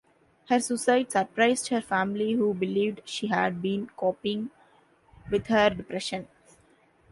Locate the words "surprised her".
1.11-1.79